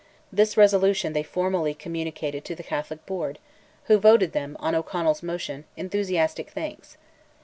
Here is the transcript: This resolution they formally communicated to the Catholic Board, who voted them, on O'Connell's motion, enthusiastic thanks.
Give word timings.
This 0.33 0.57
resolution 0.57 1.13
they 1.13 1.21
formally 1.21 1.75
communicated 1.75 2.43
to 2.45 2.55
the 2.55 2.63
Catholic 2.63 3.05
Board, 3.05 3.37
who 3.83 3.99
voted 3.99 4.31
them, 4.31 4.57
on 4.59 4.73
O'Connell's 4.73 5.21
motion, 5.21 5.65
enthusiastic 5.77 6.49
thanks. 6.49 6.97